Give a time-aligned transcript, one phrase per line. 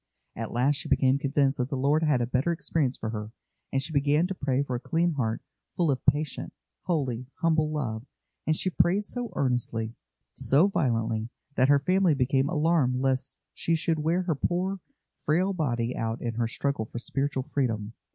[0.35, 3.31] At last she became convinced that the Lord had a better experience for her,
[3.71, 5.43] and she began to pray for a clean heart
[5.75, 6.53] full of patient,
[6.85, 8.03] holy, humble love;
[8.47, 9.93] and she prayed so earnestly,
[10.33, 14.79] so violently, that her family became alarmed lest she should wear her poor,
[15.23, 17.93] frail body out in her struggle for spiritual freedom.